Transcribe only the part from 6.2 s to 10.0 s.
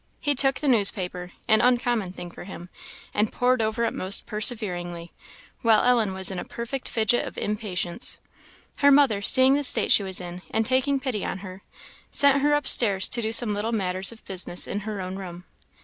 in a perfect fidget of impatience. Her mother, seeing the state